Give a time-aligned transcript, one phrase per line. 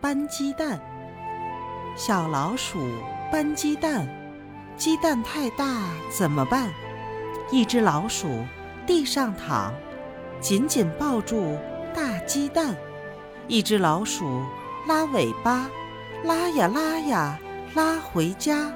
[0.00, 0.80] 搬鸡蛋
[1.96, 2.78] 小老鼠
[3.32, 4.06] 搬鸡蛋
[4.76, 5.66] 鸡蛋太大
[6.16, 6.70] 怎么办？
[7.50, 8.44] 一只老鼠
[8.86, 9.74] 地上躺
[10.40, 11.58] 紧紧抱住
[11.92, 12.76] 大鸡蛋
[13.48, 14.44] 一只老鼠
[14.86, 15.68] 拉尾巴
[16.22, 17.36] 拉呀拉呀
[17.74, 18.72] 拉回家